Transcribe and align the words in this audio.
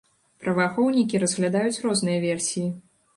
Праваахоўнікі 0.43 1.21
разглядаюць 1.23 1.83
розныя 1.89 2.19
версіі. 2.25 2.65